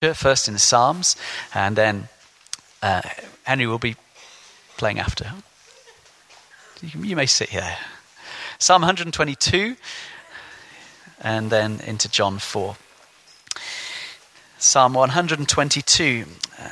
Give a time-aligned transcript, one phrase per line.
[0.00, 1.14] first in the Psalms,
[1.52, 2.08] and then
[2.82, 3.02] uh,
[3.42, 3.96] Henry will be
[4.78, 5.30] playing after.
[6.80, 7.76] You, may sit here.
[8.58, 9.76] Psalm 122,
[11.20, 12.76] and then into John 4.
[14.56, 16.24] Psalm 122,
[16.58, 16.68] uh,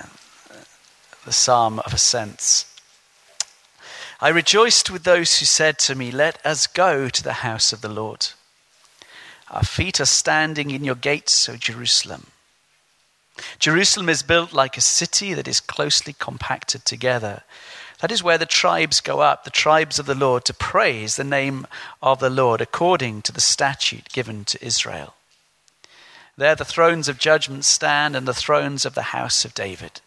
[1.26, 2.80] the Psalm of Ascents.
[4.22, 7.82] I rejoiced with those who said to me, Let us go to the house of
[7.82, 8.29] the Lord.
[9.50, 12.29] Our feet are standing in your gates, O Jerusalem.
[13.59, 17.42] Jerusalem is built like a city that is closely compacted together.
[18.01, 21.24] That is where the tribes go up, the tribes of the Lord, to praise the
[21.24, 21.66] name
[22.01, 25.15] of the Lord according to the statute given to Israel.
[26.37, 30.01] There the thrones of judgment stand and the thrones of the house of David.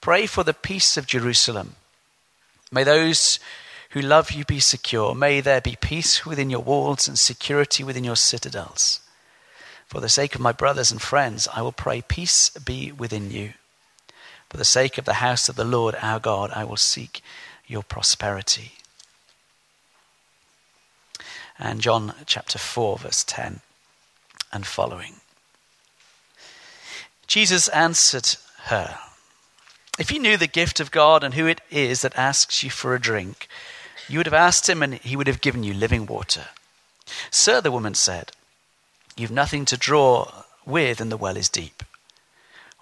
[0.00, 1.76] Pray for the peace of Jerusalem.
[2.72, 3.38] May those
[3.90, 5.14] who love you be secure.
[5.14, 9.00] May there be peace within your walls and security within your citadels.
[9.88, 13.54] For the sake of my brothers and friends, I will pray, Peace be within you.
[14.50, 17.22] For the sake of the house of the Lord our God, I will seek
[17.66, 18.72] your prosperity.
[21.58, 23.60] And John chapter 4, verse 10
[24.52, 25.16] and following.
[27.26, 28.98] Jesus answered her,
[29.98, 32.94] If you knew the gift of God and who it is that asks you for
[32.94, 33.48] a drink,
[34.08, 36.46] you would have asked him and he would have given you living water.
[37.30, 38.32] Sir, the woman said,
[39.18, 40.30] You've nothing to draw
[40.64, 41.82] with, and the well is deep.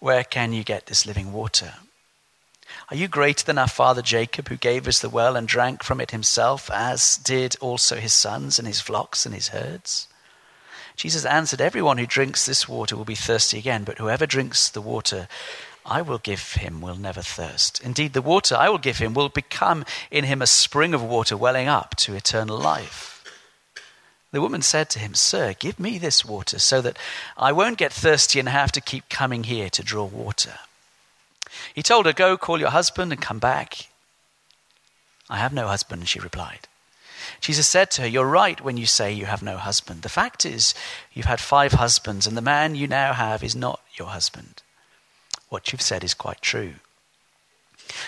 [0.00, 1.74] Where can you get this living water?
[2.90, 5.98] Are you greater than our father Jacob, who gave us the well and drank from
[5.98, 10.08] it himself, as did also his sons and his flocks and his herds?
[10.94, 14.82] Jesus answered, Everyone who drinks this water will be thirsty again, but whoever drinks the
[14.82, 15.28] water
[15.86, 17.80] I will give him will never thirst.
[17.80, 21.36] Indeed, the water I will give him will become in him a spring of water
[21.36, 23.15] welling up to eternal life.
[24.32, 26.98] The woman said to him, Sir, give me this water so that
[27.36, 30.58] I won't get thirsty and have to keep coming here to draw water.
[31.74, 33.88] He told her, Go call your husband and come back.
[35.30, 36.68] I have no husband, she replied.
[37.40, 40.02] Jesus said to her, You're right when you say you have no husband.
[40.02, 40.74] The fact is,
[41.12, 44.62] you've had five husbands, and the man you now have is not your husband.
[45.48, 46.74] What you've said is quite true.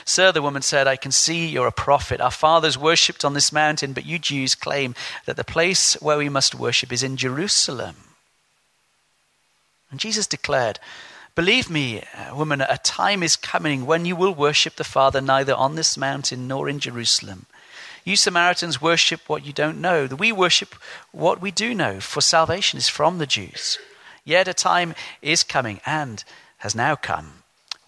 [0.05, 2.21] Sir, the woman said, I can see you're a prophet.
[2.21, 4.95] Our fathers worshipped on this mountain, but you Jews claim
[5.27, 7.97] that the place where we must worship is in Jerusalem.
[9.91, 10.79] And Jesus declared,
[11.35, 15.55] Believe me, uh, woman, a time is coming when you will worship the Father neither
[15.55, 17.47] on this mountain nor in Jerusalem.
[18.05, 20.07] You Samaritans worship what you don't know.
[20.07, 20.75] We worship
[21.13, 23.79] what we do know, for salvation is from the Jews.
[24.25, 26.25] Yet a time is coming and
[26.59, 27.38] has now come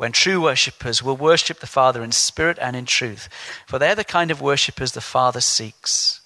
[0.01, 3.29] when true worshippers will worship the Father in spirit and in truth,
[3.67, 6.23] for they're the kind of worshippers the Father seeks.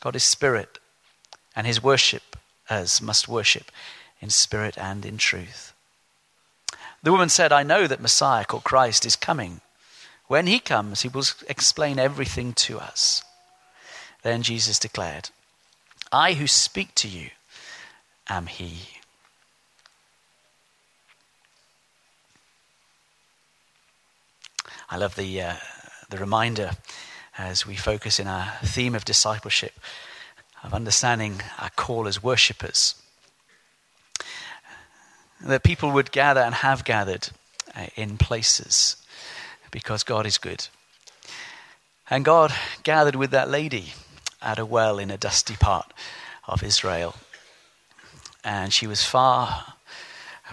[0.00, 0.80] God is spirit,
[1.54, 3.70] and his worshippers must worship
[4.20, 5.74] in spirit and in truth.
[7.04, 9.60] The woman said, I know that Messiah, called Christ, is coming.
[10.26, 13.22] When he comes, he will explain everything to us.
[14.24, 15.30] Then Jesus declared,
[16.10, 17.30] I who speak to you
[18.28, 18.95] am he.
[24.88, 25.54] I love the, uh,
[26.10, 26.72] the reminder
[27.38, 29.72] as we focus in our theme of discipleship
[30.62, 32.94] of understanding our call as worshippers.
[35.40, 37.28] That people would gather and have gathered
[37.74, 38.96] uh, in places
[39.70, 40.68] because God is good.
[42.08, 43.92] And God gathered with that lady
[44.40, 45.92] at a well in a dusty part
[46.46, 47.14] of Israel.
[48.42, 49.74] And she was far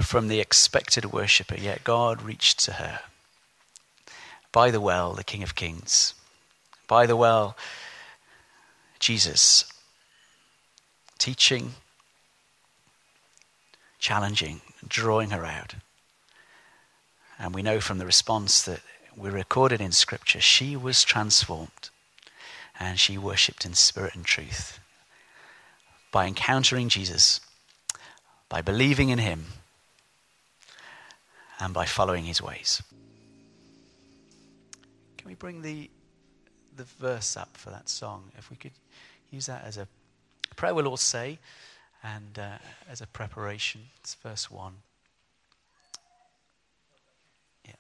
[0.01, 3.00] from the expected worshiper, yet God reached to her
[4.53, 6.13] by the well, the King of Kings.
[6.87, 7.57] By the well,
[8.99, 9.65] Jesus.
[11.17, 11.73] Teaching,
[13.99, 15.75] challenging, drawing her out.
[17.37, 18.81] And we know from the response that
[19.17, 21.89] we recorded in Scripture, she was transformed
[22.79, 24.79] and she worshipped in spirit and truth.
[26.11, 27.41] By encountering Jesus,
[28.49, 29.45] by believing in him,
[31.59, 32.83] and by following his ways.
[35.23, 35.89] Can we bring the,
[36.75, 38.29] the verse up for that song?
[38.37, 38.73] If we could
[39.31, 39.87] use that as a
[40.57, 41.39] prayer, we'll all say,
[42.03, 42.57] and uh,
[42.89, 43.83] as a preparation.
[44.01, 44.73] It's verse 1.
[47.65, 47.75] Yeah.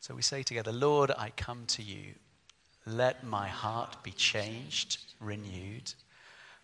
[0.00, 2.12] So we say together, Lord, I come to you.
[2.84, 5.94] Let my heart be changed, renewed,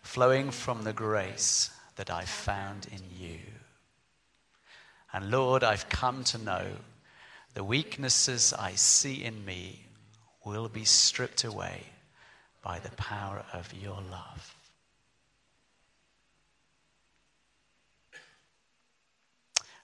[0.03, 3.39] flowing from the grace that I've found in you.
[5.11, 6.65] And Lord, I've come to know
[7.53, 9.85] the weaknesses I see in me
[10.45, 11.83] will be stripped away
[12.63, 14.55] by the power of your love.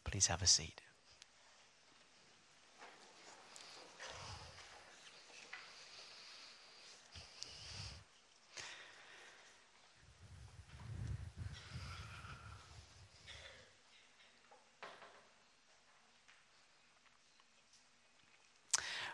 [0.04, 0.79] Please have a seat.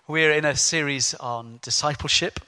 [0.07, 2.39] We're in a series on discipleship,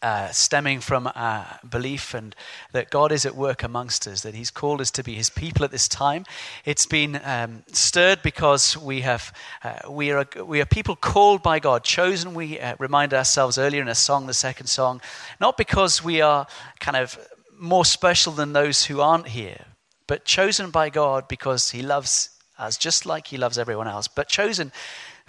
[0.00, 2.34] uh, stemming from our belief and
[2.72, 5.62] that God is at work amongst us, that He's called us to be His people
[5.62, 6.24] at this time.
[6.64, 9.30] It's been um, stirred because we have
[9.62, 12.32] uh, we are we are people called by God, chosen.
[12.32, 15.02] We uh, ourselves earlier in a song, the second song,
[15.38, 16.46] not because we are
[16.78, 17.18] kind of
[17.58, 19.66] more special than those who aren't here,
[20.06, 24.28] but chosen by God because He loves us just like He loves everyone else, but
[24.28, 24.72] chosen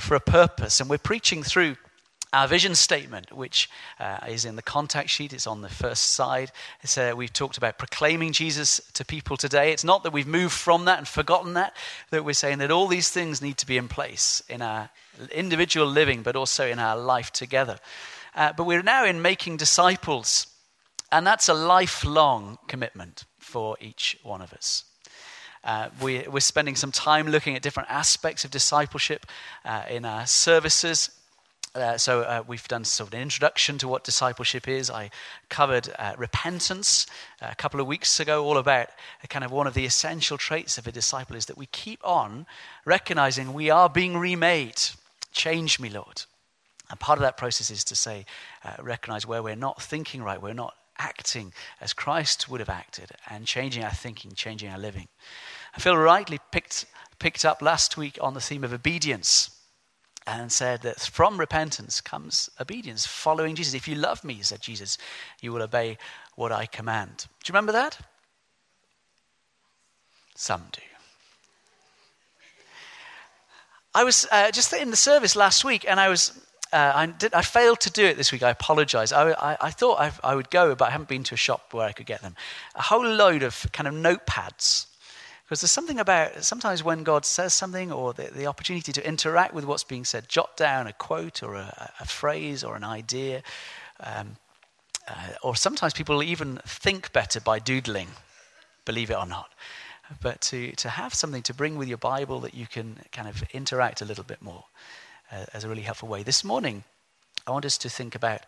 [0.01, 0.79] for a purpose.
[0.79, 1.77] And we're preaching through
[2.33, 3.69] our vision statement, which
[3.99, 6.51] uh, is in the contact sheet, it's on the first side.
[6.97, 9.73] Uh, we've talked about proclaiming Jesus to people today.
[9.73, 11.75] It's not that we've moved from that and forgotten that,
[12.09, 14.89] that we're saying that all these things need to be in place in our
[15.33, 17.79] individual living, but also in our life together.
[18.33, 20.47] Uh, but we're now in making disciples,
[21.11, 24.85] and that's a lifelong commitment for each one of us.
[25.63, 29.25] Uh, we, are spending some time looking at different aspects of discipleship
[29.63, 31.11] uh, in our services.
[31.73, 34.89] Uh, so uh, we've done sort of an introduction to what discipleship is.
[34.89, 35.09] I
[35.49, 37.05] covered uh, repentance
[37.41, 38.89] uh, a couple of weeks ago, all about
[39.29, 42.45] kind of one of the essential traits of a disciple is that we keep on
[42.83, 44.81] recognizing we are being remade.
[45.31, 46.23] Change me, Lord.
[46.89, 48.25] And part of that process is to say,
[48.81, 53.45] recognize where we're not thinking right, we're not acting as Christ would have acted, and
[53.45, 55.07] changing our thinking, changing our living.
[55.77, 56.85] Phil rightly picked,
[57.19, 59.51] picked up last week on the theme of obedience
[60.27, 63.73] and said that from repentance comes obedience, following Jesus.
[63.73, 64.97] If you love me, said Jesus,
[65.41, 65.97] you will obey
[66.35, 67.25] what I command.
[67.43, 67.97] Do you remember that?
[70.35, 70.81] Some do.
[73.93, 76.39] I was uh, just in the service last week and I was.
[76.73, 78.43] Uh, I, did, I, failed to do it this week.
[78.43, 79.11] I apologize.
[79.11, 81.85] I, I, I thought I, would go, but I haven't been to a shop where
[81.85, 82.33] I could get them.
[82.75, 84.85] A whole load of kind of notepads
[85.51, 89.53] because there's something about sometimes when God says something or the, the opportunity to interact
[89.53, 93.43] with what's being said, jot down a quote or a, a phrase or an idea.
[93.99, 94.37] Um,
[95.09, 95.13] uh,
[95.43, 98.07] or sometimes people even think better by doodling,
[98.85, 99.51] believe it or not.
[100.21, 103.43] But to, to have something to bring with your Bible that you can kind of
[103.51, 104.63] interact a little bit more
[105.33, 106.23] uh, as a really helpful way.
[106.23, 106.85] This morning,
[107.45, 108.39] I want us to think about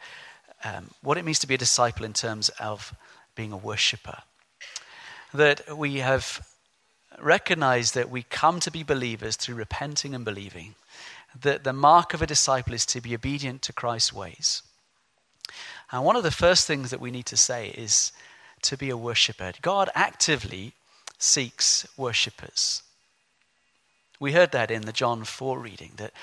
[0.63, 2.95] um, what it means to be a disciple in terms of
[3.35, 4.19] being a worshiper.
[5.33, 6.47] That we have
[7.19, 10.75] recognize that we come to be believers through repenting and believing,
[11.39, 14.61] that the mark of a disciple is to be obedient to Christ's ways.
[15.91, 18.11] And one of the first things that we need to say is
[18.63, 19.53] to be a worshiper.
[19.61, 20.73] God actively
[21.17, 22.83] seeks worshippers.
[24.19, 26.13] We heard that in the John 4 reading, that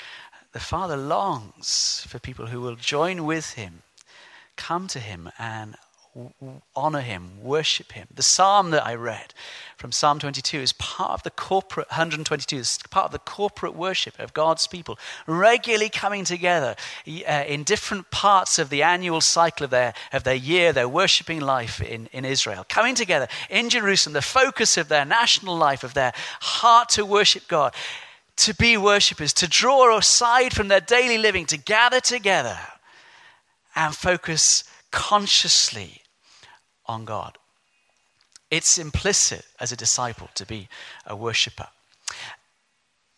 [0.52, 3.82] the Father longs for people who will join with him,
[4.56, 5.76] come to him, and
[6.74, 8.08] honor him, worship him.
[8.12, 9.32] The psalm that I read
[9.76, 14.18] from Psalm 22 is part of the corporate, 122, is part of the corporate worship
[14.18, 16.74] of God's people, regularly coming together
[17.06, 21.40] uh, in different parts of the annual cycle of their, of their year, their worshiping
[21.40, 25.94] life in, in Israel, coming together in Jerusalem, the focus of their national life, of
[25.94, 27.74] their heart to worship God.
[28.36, 32.58] To be worshippers, to draw aside from their daily living, to gather together
[33.76, 35.99] and focus consciously
[36.90, 37.38] on God.
[38.50, 40.68] It's implicit as a disciple to be
[41.06, 41.68] a worshiper.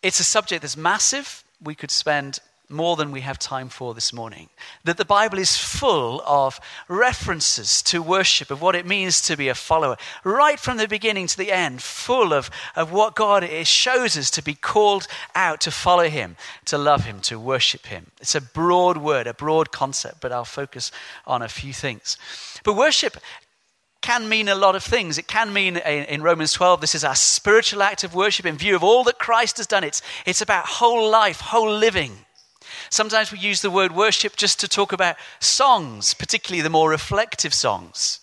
[0.03, 1.43] It's a subject that's massive.
[1.63, 2.39] We could spend
[2.69, 4.49] more than we have time for this morning.
[4.85, 9.49] That the Bible is full of references to worship, of what it means to be
[9.49, 13.69] a follower, right from the beginning to the end, full of, of what God is,
[13.69, 16.37] shows us to be called out to follow Him,
[16.67, 18.07] to love Him, to worship Him.
[18.21, 20.91] It's a broad word, a broad concept, but I'll focus
[21.27, 22.17] on a few things.
[22.65, 23.17] But worship
[24.03, 25.17] can mean a lot of things.
[25.17, 28.59] It can mean uh, in Romans 12, this is our spiritual act of worship in
[28.59, 29.85] view of all that Christ has done.
[29.85, 32.27] It's, it's about whole life, whole living.
[32.91, 37.55] Sometimes we use the word worship just to talk about songs, particularly the more reflective
[37.55, 38.21] songs.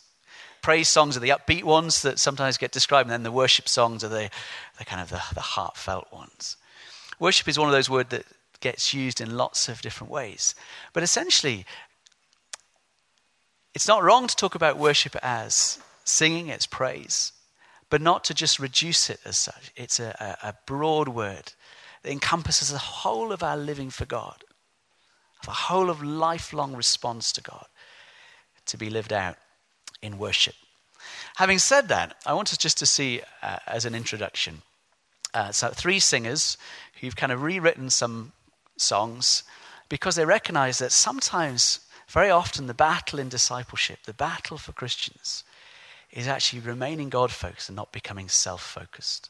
[0.62, 4.04] Praise songs are the upbeat ones that sometimes get described, and then the worship songs
[4.04, 4.30] are the,
[4.78, 6.58] the kind of the, the heartfelt ones.
[7.20, 8.26] Worship is one of those words that
[8.60, 10.54] gets used in lots of different ways.
[10.94, 11.66] But essentially,
[13.74, 17.32] it's not wrong to talk about worship as singing, it's praise,
[17.90, 19.72] but not to just reduce it as such.
[19.76, 21.54] It's a, a, broad word
[22.04, 24.44] that encompasses the whole of our living for God
[25.48, 27.66] a whole of lifelong response to God
[28.66, 29.38] to be lived out
[30.02, 30.56] in worship.
[31.38, 34.62] Having said that, I want us just to see, uh, as an introduction,
[35.32, 36.58] Uh, so, three singers
[37.00, 38.32] who've kind of rewritten some
[38.78, 39.44] songs
[39.88, 45.44] because they recognize that sometimes, very often, the battle in discipleship, the battle for Christians,
[46.12, 49.30] is actually remaining God focused and not becoming self focused.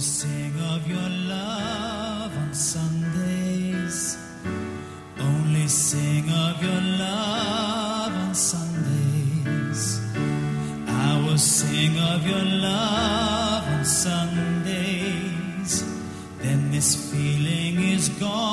[0.00, 0.29] sing
[12.30, 15.72] your love on Sundays.
[16.38, 18.49] Then this feeling is gone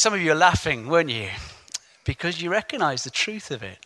[0.00, 1.28] some of you are laughing, weren't you?
[2.06, 3.84] Because you recognize the truth of it.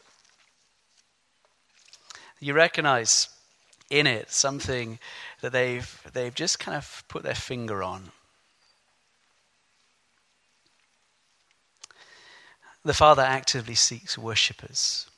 [2.38, 3.28] You recognize
[3.90, 5.00] in it something
[5.40, 8.12] that they've, they've just kind of put their finger on.
[12.84, 15.08] The Father actively seeks worshippers.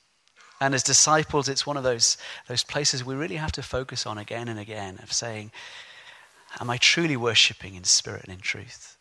[0.63, 2.17] And as disciples, it's one of those,
[2.49, 5.53] those places we really have to focus on again and again of saying,
[6.59, 8.96] Am I truly worshipping in spirit and in truth?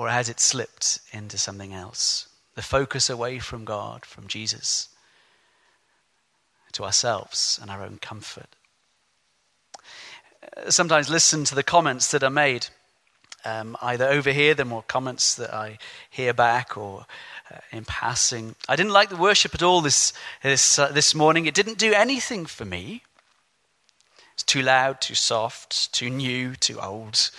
[0.00, 2.26] Or has it slipped into something else?
[2.54, 4.88] The focus away from God, from Jesus,
[6.72, 8.46] to ourselves and our own comfort.
[10.70, 12.68] Sometimes listen to the comments that are made.
[13.44, 15.76] Um, either overhear them or comments that I
[16.08, 17.04] hear back or
[17.52, 18.54] uh, in passing.
[18.70, 21.44] I didn't like the worship at all this, this, uh, this morning.
[21.44, 23.02] It didn't do anything for me.
[24.32, 27.30] It's too loud, too soft, too new, too old.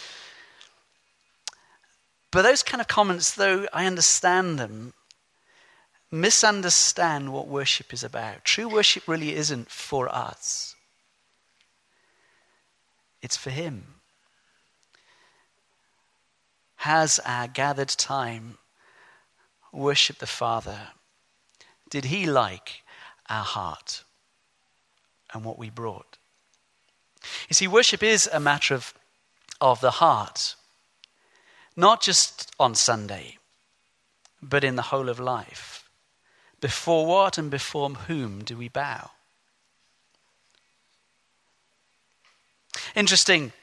[2.31, 4.93] But those kind of comments, though I understand them,
[6.09, 8.45] misunderstand what worship is about.
[8.45, 10.75] True worship really isn't for us.
[13.21, 13.83] it's for Him.
[16.77, 18.57] Has our gathered time
[19.71, 20.89] worshiped the Father?
[21.89, 22.81] Did He like
[23.29, 24.03] our heart
[25.33, 26.17] and what we brought?
[27.47, 28.93] You see, worship is a matter of,
[29.59, 30.55] of the heart,
[31.75, 33.37] not just on Sunday,
[34.41, 35.89] but in the whole of life.
[36.59, 39.11] Before what and before whom do we bow?
[42.95, 43.53] Interesting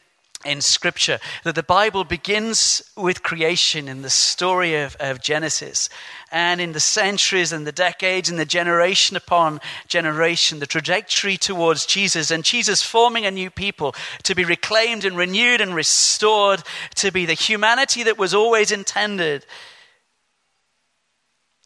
[0.45, 5.88] in Scripture that the Bible begins with creation in the story of, of, Genesis.
[6.30, 11.87] And in the centuries and the decades and the generation upon generation, the trajectory towards
[11.87, 16.62] Jesus and Jesus forming a new people to be reclaimed and renewed and restored
[16.97, 19.45] to be the humanity that was always intended.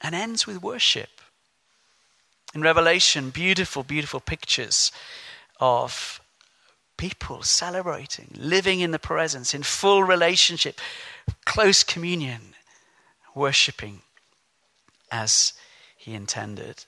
[0.00, 1.11] And ends with worship.
[2.55, 4.91] In Revelation, beautiful, beautiful pictures
[5.61, 6.22] of
[7.03, 10.81] people celebrating, living in the presence, in full relationship,
[11.45, 12.55] close communion,
[13.35, 14.03] worshiping
[15.11, 15.53] as
[15.97, 16.85] he intended.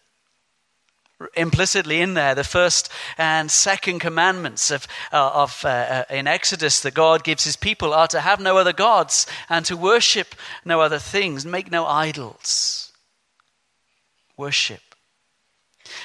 [1.36, 6.78] Implicitly in there, the first and second commandments of, uh, of uh, uh, in Exodus
[6.82, 10.80] that God gives his people are to have no other gods and to worship no
[10.80, 12.92] other things, make no idols.
[14.36, 14.94] Worship.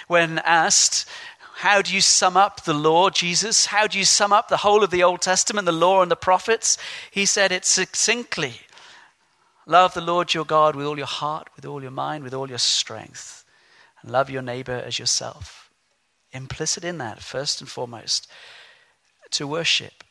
[0.08, 1.08] When asked,
[1.60, 3.66] how do you sum up the law, Jesus?
[3.66, 6.16] How do you sum up the whole of the Old Testament, the law and the
[6.16, 6.78] prophets?
[7.12, 8.62] He said it succinctly
[9.66, 12.48] Love the Lord your God with all your heart, with all your mind, with all
[12.48, 13.44] your strength,
[14.02, 15.70] and love your neighbor as yourself.
[16.32, 18.32] Implicit in that, first and foremost,
[19.32, 20.04] to worship.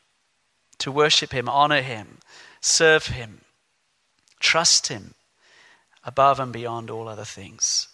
[0.77, 2.19] To worship Him, honor Him,
[2.61, 3.41] serve Him,
[4.39, 5.15] trust Him
[6.05, 7.88] above and beyond all other things.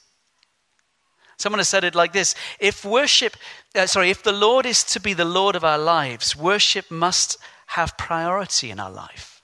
[1.38, 3.36] Someone has said it like this If worship,
[3.76, 7.38] uh, sorry, if the Lord is to be the Lord of our lives, worship must
[7.68, 9.42] have priority in our life.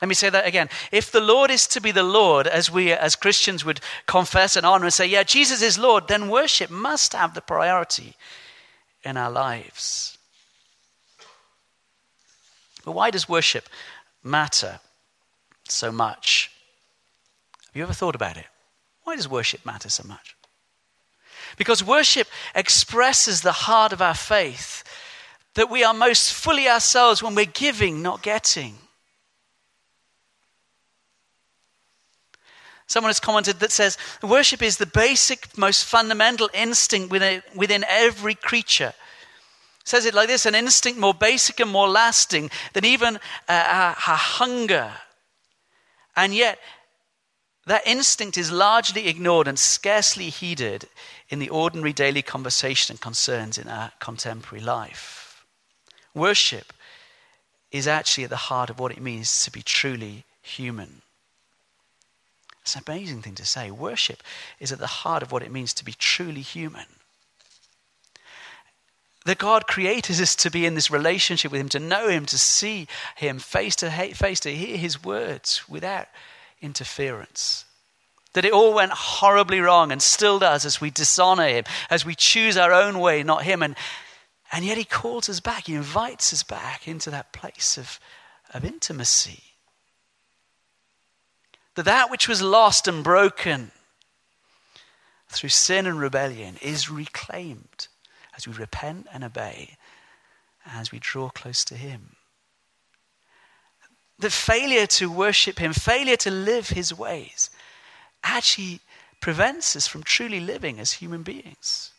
[0.00, 0.70] Let me say that again.
[0.90, 4.64] If the Lord is to be the Lord, as we as Christians would confess and
[4.64, 8.16] honor and say, yeah, Jesus is Lord, then worship must have the priority
[9.04, 10.16] in our lives.
[12.84, 13.68] But why does worship
[14.24, 14.80] matter
[15.68, 16.50] so much?
[17.66, 18.46] Have you ever thought about it?
[19.04, 20.34] Why does worship matter so much?
[21.56, 24.84] Because worship expresses the heart of our faith
[25.54, 28.76] that we are most fully ourselves when we're giving, not getting.
[32.86, 38.94] Someone has commented that says, Worship is the basic, most fundamental instinct within, every creature.
[39.84, 43.90] Says it like this an instinct more basic and more lasting than even uh, our,
[43.90, 44.92] our hunger.
[46.16, 46.58] And yet,
[47.66, 50.88] that instinct is largely ignored and scarcely heeded
[51.30, 55.46] in the ordinary daily conversation and concerns in our contemporary life.
[56.12, 56.72] Worship
[57.70, 61.02] is actually at the heart of what it means to be truly human.
[62.62, 63.70] It's an amazing thing to say.
[63.70, 64.22] Worship
[64.58, 66.86] is at the heart of what it means to be truly human.
[69.24, 72.38] That God created us to be in this relationship with Him, to know Him, to
[72.38, 76.08] see Him face to face, to hear His words without
[76.60, 77.64] interference.
[78.34, 82.14] That it all went horribly wrong and still does as we dishonor him, as we
[82.14, 83.62] choose our own way, not him.
[83.62, 83.76] And,
[84.52, 87.98] and yet he calls us back, he invites us back into that place of,
[88.54, 89.42] of intimacy.
[91.74, 93.72] That that which was lost and broken
[95.28, 97.88] through sin and rebellion is reclaimed
[98.36, 99.76] as we repent and obey,
[100.66, 102.16] as we draw close to him
[104.20, 107.49] the failure to worship Him, failure to live His ways,
[108.22, 108.80] actually
[109.20, 111.92] prevents us from truly living as human beings.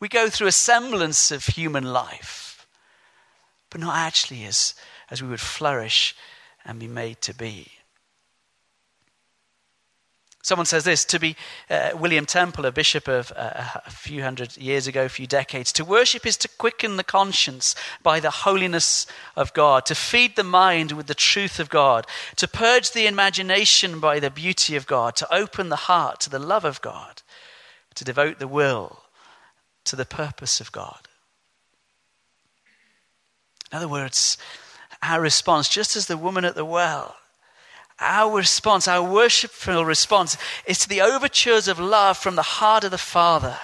[0.00, 2.66] We go through a semblance of human life,
[3.70, 4.74] but not actually as,
[5.10, 6.14] as we would flourish
[6.64, 7.68] and be made to be.
[10.44, 11.36] Someone says this to be
[11.70, 15.72] uh, William Temple, a bishop of uh, a few hundred years ago, a few decades.
[15.74, 20.42] To worship is to quicken the conscience by the holiness of God, to feed the
[20.42, 25.14] mind with the truth of God, to purge the imagination by the beauty of God,
[25.16, 27.22] to open the heart to the love of God,
[27.94, 29.04] to devote the will
[29.84, 31.06] to the purpose of God.
[33.70, 34.36] In other words,
[35.02, 37.16] our response, just as the woman at the well,
[38.00, 42.90] our response, our worshipful response, is to the overtures of love from the heart of
[42.90, 43.56] the Father.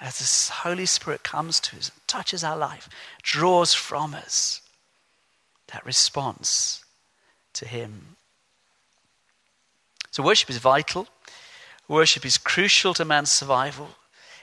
[0.00, 2.88] As the Holy Spirit comes to us touches our life,
[3.22, 4.60] draws from us
[5.68, 6.84] that response
[7.54, 8.16] to Him.
[10.10, 11.08] So, worship is vital.
[11.88, 13.88] Worship is crucial to man's survival.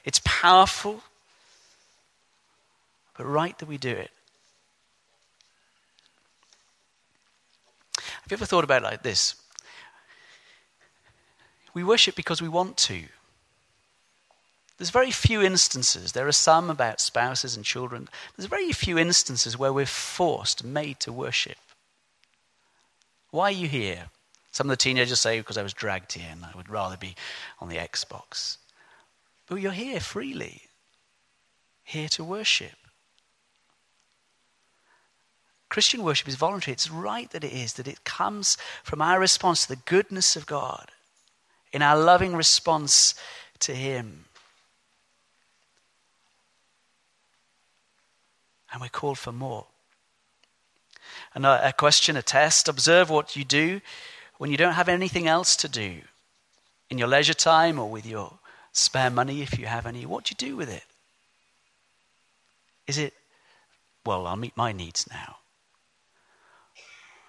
[0.03, 1.03] It's powerful.
[3.17, 4.11] but right that we do it.
[8.31, 9.35] You ever thought about it like this?
[11.73, 13.03] We worship because we want to.
[14.77, 19.55] There's very few instances, there are some about spouses and children, there's very few instances
[19.55, 21.57] where we're forced, made to worship.
[23.29, 24.05] Why are you here?
[24.51, 27.15] Some of the teenagers say, because I was dragged here and I would rather be
[27.59, 28.57] on the Xbox.
[29.47, 30.63] But you're here freely,
[31.83, 32.80] here to worship.
[35.71, 36.73] Christian worship is voluntary.
[36.73, 40.45] It's right that it is, that it comes from our response to the goodness of
[40.45, 40.91] God,
[41.71, 43.15] in our loving response
[43.59, 44.25] to Him.
[48.73, 49.65] And we're called for more.
[51.33, 53.79] And a, a question, a test observe what you do
[54.39, 56.01] when you don't have anything else to do
[56.89, 58.33] in your leisure time or with your
[58.73, 60.05] spare money if you have any.
[60.05, 60.83] What do you do with it?
[62.87, 63.13] Is it,
[64.05, 65.37] well, I'll meet my needs now?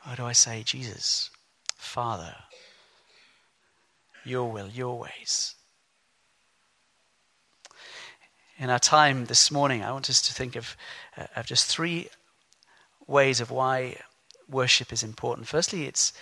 [0.09, 1.31] Or do I say, Jesus,
[1.77, 2.35] Father,
[4.25, 5.55] your will, your ways?
[8.59, 10.77] In our time this morning, I want us to think of,
[11.17, 12.09] uh, of just three
[13.07, 13.97] ways of why
[14.49, 15.49] worship is important.
[15.49, 16.13] Firstly, it's,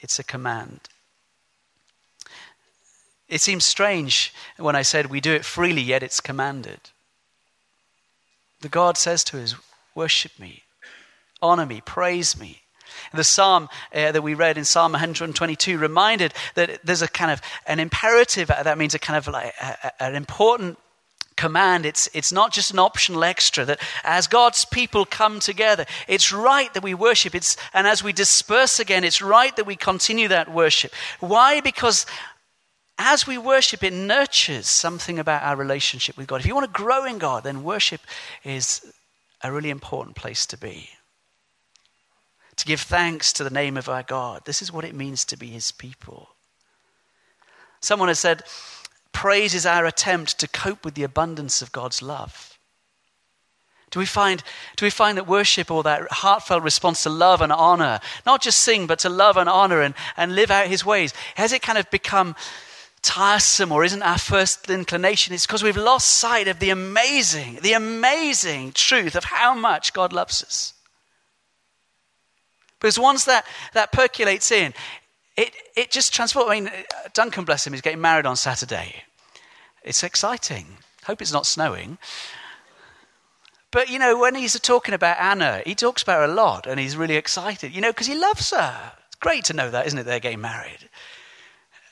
[0.00, 0.80] it's a command.
[3.28, 6.80] It seems strange when I said we do it freely, yet it's commanded.
[8.60, 9.54] The God says to us,
[9.94, 10.62] Worship me,
[11.42, 12.62] honor me, praise me.
[13.12, 17.40] The psalm uh, that we read in Psalm 122 reminded that there's a kind of
[17.66, 20.78] an imperative, that means a kind of like a, a, an important
[21.38, 21.86] command.
[21.86, 26.72] It's, it's not just an optional extra that as God's people come together, it's right
[26.74, 27.34] that we worship.
[27.34, 30.92] It's, and as we disperse again, it's right that we continue that worship.
[31.20, 31.60] Why?
[31.62, 32.04] Because
[32.98, 36.40] as we worship, it nurtures something about our relationship with God.
[36.40, 38.00] If you want to grow in God, then worship
[38.44, 38.92] is
[39.42, 40.90] a really important place to be.
[42.58, 44.42] To give thanks to the name of our God.
[44.44, 46.30] This is what it means to be his people.
[47.80, 48.42] Someone has said,
[49.12, 52.58] praise is our attempt to cope with the abundance of God's love.
[53.90, 54.42] Do we find,
[54.76, 58.60] do we find that worship or that heartfelt response to love and honor, not just
[58.60, 61.78] sing, but to love and honor and, and live out his ways, has it kind
[61.78, 62.36] of become
[63.02, 65.32] tiresome or isn't our first inclination?
[65.32, 70.12] It's because we've lost sight of the amazing, the amazing truth of how much God
[70.12, 70.74] loves us.
[72.80, 74.72] Because once that, that percolates in,
[75.36, 76.50] it, it just transforms.
[76.50, 76.70] I mean,
[77.14, 79.04] Duncan, bless him, is getting married on Saturday.
[79.82, 80.66] It's exciting.
[81.04, 81.98] Hope it's not snowing.
[83.70, 86.80] But, you know, when he's talking about Anna, he talks about her a lot and
[86.80, 88.92] he's really excited, you know, because he loves her.
[89.06, 90.04] It's great to know that, isn't it?
[90.04, 90.88] They're getting married.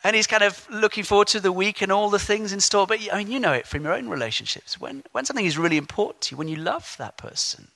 [0.02, 2.86] And he's kind of looking forward to the week and all the things in store.
[2.86, 4.80] But, I mean, you know it from your own relationships.
[4.80, 7.68] When, when something is really important to you, when you love that person,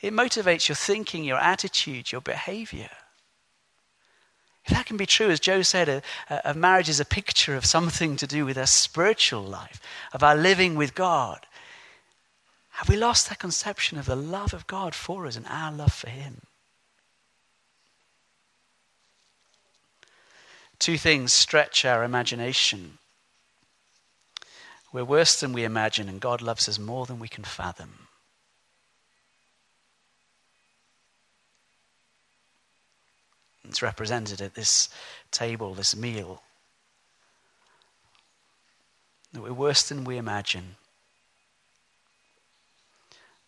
[0.00, 2.90] it motivates your thinking, your attitude, your behavior.
[4.64, 6.02] If that can be true, as Joe said, a,
[6.44, 9.80] a, marriage is a picture of something to do with our spiritual life,
[10.12, 11.46] of our living with God.
[12.70, 15.92] Have we lost that conception of the love of God for us and our love
[15.92, 16.42] for Him?
[20.78, 22.98] Two things stretch our imagination.
[24.92, 28.05] We're worse than we imagine, and God loves us more than we can fathom.
[33.68, 34.88] It's represented at this
[35.30, 36.42] table, this meal.
[39.32, 40.76] That we're worse than we imagine.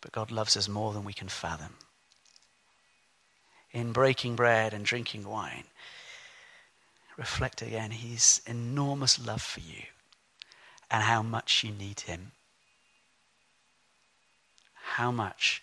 [0.01, 1.75] But God loves us more than we can fathom.
[3.71, 5.65] In breaking bread and drinking wine,
[7.17, 9.83] reflect again his enormous love for you
[10.89, 12.31] and how much you need him.
[14.73, 15.61] How much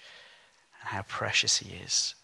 [0.81, 2.15] and how precious he is.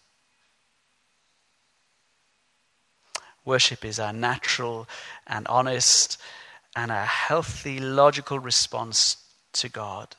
[3.45, 4.87] Worship is our natural
[5.27, 6.19] and honest
[6.75, 9.17] and a healthy, logical response
[9.53, 10.15] to God.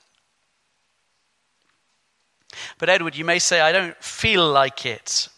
[2.79, 5.29] But, Edward, you may say, I don't feel like it.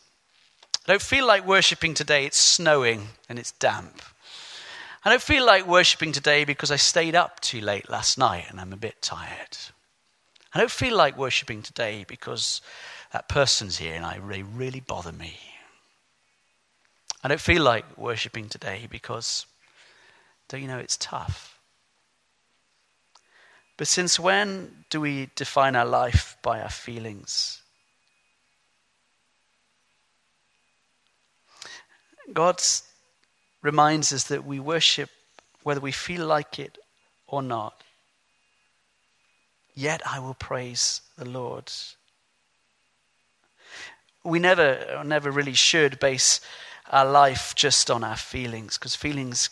[0.86, 2.26] I don't feel like worshipping today.
[2.26, 4.02] It's snowing and it's damp.
[5.04, 8.60] I don't feel like worshipping today because I stayed up too late last night and
[8.60, 9.56] I'm a bit tired.
[10.52, 12.60] I don't feel like worshipping today because
[13.12, 15.38] that person's here and I, they really bother me.
[17.26, 19.46] I don't feel like worshipping today because,
[20.48, 21.58] don't you know, it's tough.
[23.76, 27.62] But since when do we define our life by our feelings?
[32.32, 32.62] God
[33.60, 35.10] reminds us that we worship
[35.64, 36.78] whether we feel like it
[37.26, 37.82] or not.
[39.74, 41.72] yet I will praise the Lord.
[44.22, 46.40] We never, never really should base
[46.90, 49.50] our life just on our feelings, because feelings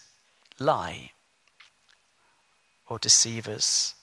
[0.59, 1.11] lie
[2.88, 3.94] or deceive us.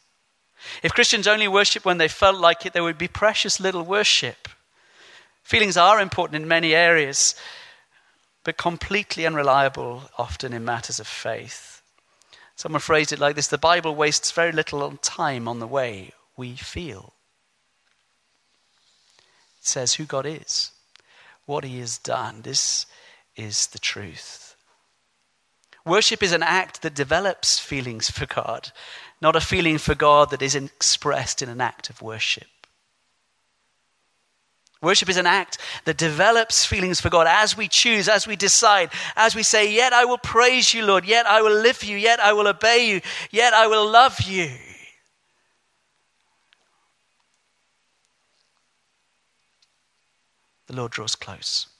[0.83, 4.47] If Christians only worship when they felt like it, there would be precious little worship.
[5.43, 7.35] Feelings are important in many areas,
[8.43, 11.81] but completely unreliable often in matters of faith.
[12.55, 16.55] Someone phrased it like this The Bible wastes very little time on the way we
[16.55, 17.13] feel.
[19.59, 20.71] It says who God is,
[21.45, 22.43] what He has done.
[22.43, 22.85] This
[23.41, 24.55] is the truth.
[25.85, 28.71] Worship is an act that develops feelings for God,
[29.19, 32.47] not a feeling for God that is expressed in an act of worship.
[34.81, 38.89] Worship is an act that develops feelings for God as we choose, as we decide,
[39.15, 41.97] as we say, Yet I will praise you, Lord, yet I will live for you,
[41.97, 43.01] yet I will obey you,
[43.31, 44.51] yet I will love you.
[50.67, 51.70] The Lord draws close.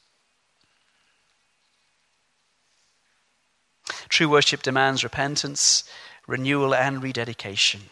[4.12, 5.86] True worship demands repentance,
[6.28, 7.84] renewal, and rededication.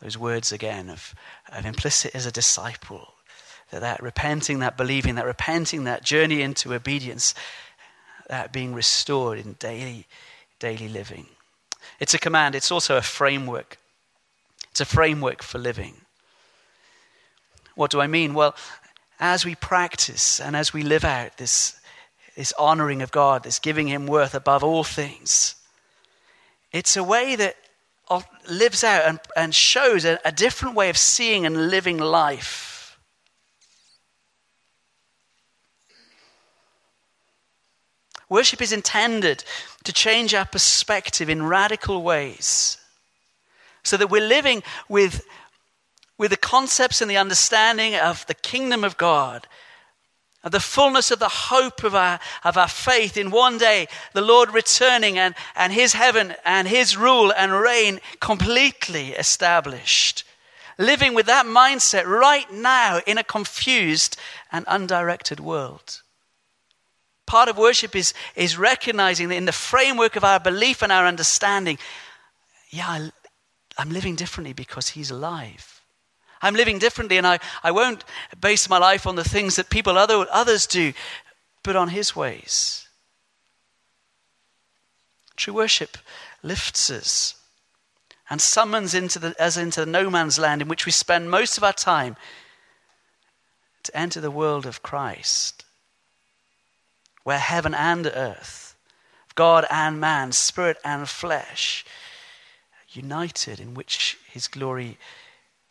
[0.00, 1.14] Those words again of,
[1.52, 3.12] of implicit as a disciple,
[3.70, 7.34] that, that repenting, that believing, that repenting, that journey into obedience,
[8.30, 10.06] that being restored in daily,
[10.58, 11.26] daily living.
[12.00, 13.76] It's a command, it's also a framework.
[14.70, 15.94] It's a framework for living.
[17.74, 18.32] What do I mean?
[18.32, 18.56] Well,
[19.20, 21.78] as we practice and as we live out this,
[22.38, 25.56] this honoring of God, this giving Him worth above all things,
[26.70, 27.56] it's a way that
[28.48, 32.96] lives out and, and shows a, a different way of seeing and living life.
[38.28, 39.42] Worship is intended
[39.82, 42.78] to change our perspective in radical ways
[43.82, 45.26] so that we're living with,
[46.16, 49.48] with the concepts and the understanding of the kingdom of God,
[50.44, 54.22] of the fullness of the hope of our, of our faith in one day the
[54.22, 60.24] Lord returning and, and his heaven and his rule and reign completely established.
[60.78, 64.16] Living with that mindset right now in a confused
[64.52, 66.02] and undirected world.
[67.26, 71.04] Part of worship is, is recognizing that in the framework of our belief and our
[71.04, 71.78] understanding,
[72.70, 73.10] yeah, I,
[73.76, 75.77] I'm living differently because he's alive.
[76.40, 78.04] I'm living differently, and I, I won't
[78.40, 80.92] base my life on the things that people other, others do,
[81.62, 82.86] but on his ways.
[85.36, 85.98] True worship
[86.42, 87.34] lifts us
[88.30, 91.56] and summons into the, us into the no man's land in which we spend most
[91.56, 92.16] of our time
[93.84, 95.64] to enter the world of Christ,
[97.24, 98.76] where heaven and earth,
[99.34, 101.84] God and man, spirit and flesh,
[102.90, 104.98] united in which his glory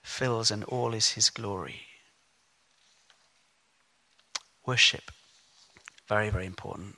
[0.08, 1.82] fills and all is his glory.
[4.66, 5.12] Worship,
[6.08, 6.96] very, very important.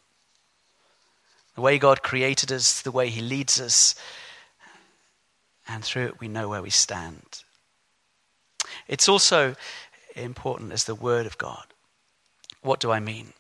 [1.56, 3.96] The way God created us, the way he leads us,
[5.68, 7.44] and through it we know where we stand.
[8.88, 9.56] It's also
[10.16, 11.66] important as the Word of God.
[12.62, 13.34] What do I mean?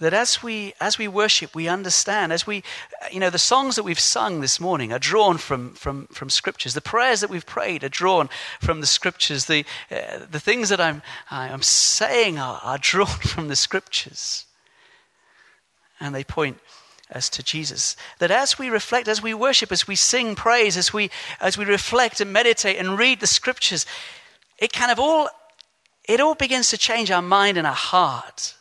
[0.00, 2.62] That as we as we worship we understand as we
[3.10, 6.74] you know the songs that we've sung this morning are drawn from from from scriptures.
[6.74, 8.28] The prayers that we've prayed are drawn
[8.60, 9.46] from the scriptures.
[9.46, 14.44] The uh, the things that i'm i'm saying are, are drawn from the scriptures.
[15.98, 16.58] And they point
[17.10, 17.96] us to jesus.
[18.18, 21.64] That as we reflect as we worship as we sing praise as we as we
[21.64, 23.86] reflect and meditate and read the scriptures
[24.58, 25.28] it kind of all
[26.04, 28.55] it all begins to change our mind and our heart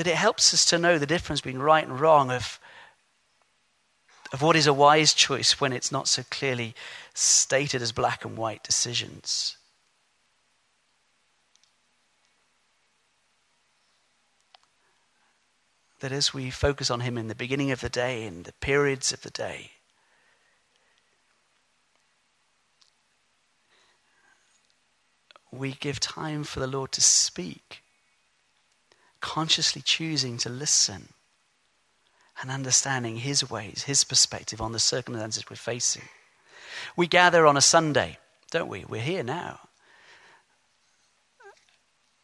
[0.00, 2.58] that it helps us to know the difference between right and wrong of,
[4.32, 6.74] of what is a wise choice when it's not so clearly
[7.12, 9.58] stated as black and white decisions.
[15.98, 19.12] That as we focus on Him in the beginning of the day, in the periods
[19.12, 19.72] of the day,
[25.52, 27.82] we give time for the Lord to speak
[29.20, 31.08] consciously choosing to listen
[32.40, 36.08] and understanding His ways, His perspective on the circumstances we're facing.
[36.96, 38.18] We gather on a Sunday,
[38.50, 38.84] don't we?
[38.84, 39.60] We're here now.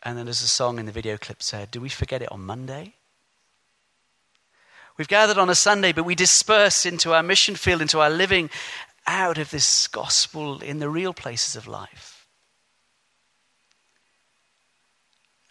[0.02, 2.40] And then there's a song in the video clip said, Do we forget it on
[2.40, 2.94] Monday?
[4.96, 8.48] We've gathered on a Sunday, but we disperse into our mission field, into our living
[9.06, 12.26] out of this gospel in the real places of life.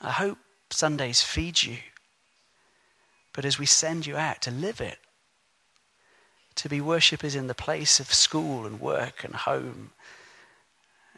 [0.01, 0.37] I hope
[0.75, 1.77] Sundays feed you.
[3.33, 4.99] But as we send you out to live it,
[6.55, 9.91] to be worshippers in the place of school and work and home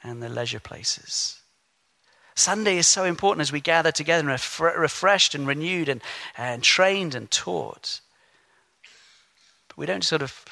[0.03, 1.39] and the leisure places.
[2.35, 6.01] Sunday is so important as we gather together and refre- refreshed and renewed and,
[6.37, 7.99] and trained and taught.
[9.67, 10.45] But we don't sort of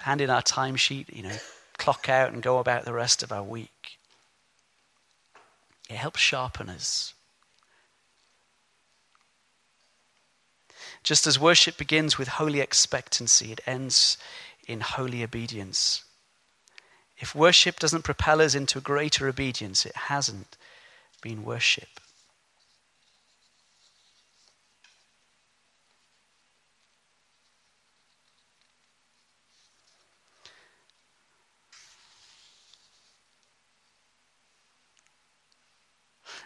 [0.00, 1.36] hand in our timesheet, you know,
[1.76, 3.98] clock out and go about the rest of our week.
[5.88, 7.14] It helps sharpen us.
[11.08, 14.18] Just as worship begins with holy expectancy, it ends
[14.66, 16.04] in holy obedience.
[17.16, 20.58] If worship doesn't propel us into greater obedience, it hasn't
[21.22, 21.88] been worship.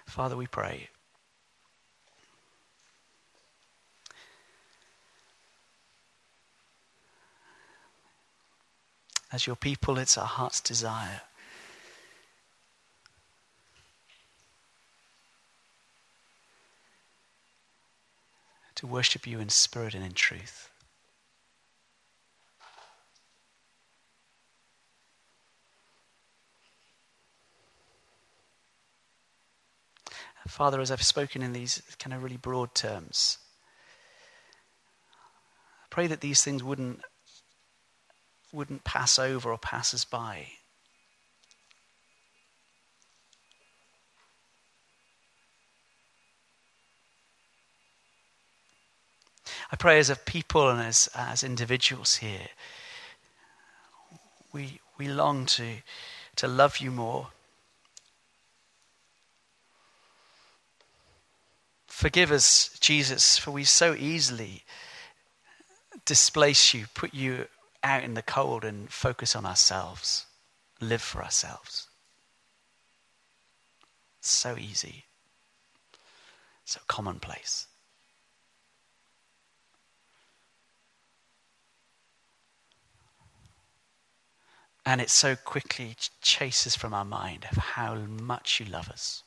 [0.07, 0.89] Father, we pray.
[9.33, 11.23] As your people, it's our heart's desire
[18.75, 20.69] to worship you in spirit and in truth.
[30.49, 33.39] Father, as I've spoken in these kind of really broad terms,
[35.85, 37.01] I pray that these things wouldn't,
[38.53, 40.49] wouldn't pass over or pass us by.
[49.71, 52.49] I pray as a people and as, as individuals here,
[54.53, 55.77] we, we long to,
[56.37, 57.29] to love you more.
[61.87, 64.65] Forgive us, Jesus, for we so easily
[66.05, 67.47] displace you, put you
[67.83, 70.27] out in the cold, and focus on ourselves,
[70.81, 71.89] live for ourselves.
[74.21, 75.05] So easy,
[76.65, 77.67] so commonplace.
[84.85, 89.23] And it so quickly chases from our mind of how much you love us,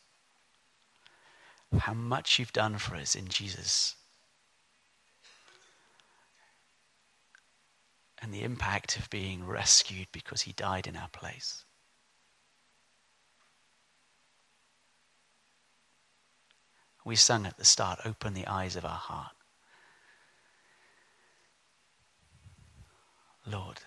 [1.77, 3.95] how much you've done for us in Jesus,
[8.21, 11.65] and the impact of being rescued because he died in our place.
[17.03, 19.31] We sung at the start, Open the eyes of our heart.
[23.45, 23.79] Lord,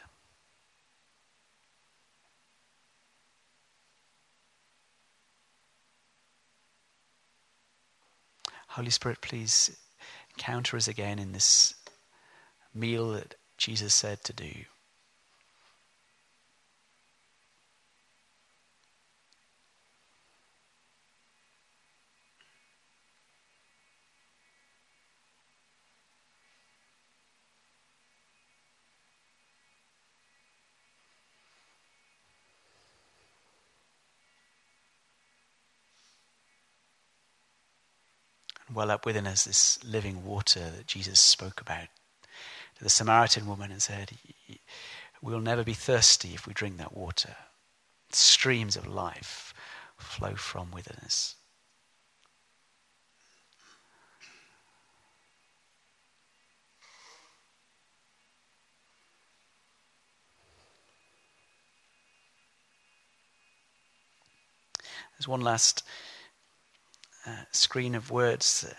[8.68, 9.76] Holy Spirit, please
[10.30, 11.74] encounter us again in this
[12.72, 14.50] meal that Jesus said to do.
[38.72, 41.88] Well up within us this living water that Jesus spoke about
[42.78, 44.12] to the Samaritan woman and said,
[45.20, 47.34] We'll never be thirsty if we drink that water.
[48.10, 49.52] Streams of life
[49.96, 51.34] flow from within us.
[65.18, 65.82] There's one last
[67.26, 68.76] uh, screen of words that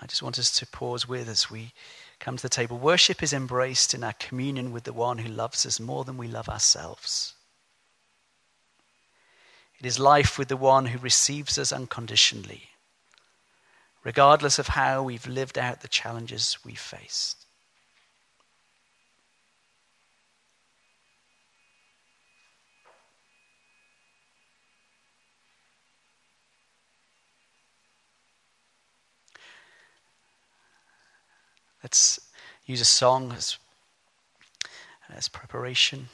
[0.00, 1.72] I just want us to pause with as we
[2.20, 2.78] come to the table.
[2.78, 6.28] Worship is embraced in our communion with the one who loves us more than we
[6.28, 7.34] love ourselves.
[9.78, 12.68] It is life with the one who receives us unconditionally,
[14.04, 17.46] regardless of how we've lived out the challenges we've faced.
[31.82, 32.20] Let's
[32.66, 33.58] use a song as,
[35.08, 36.08] as preparation.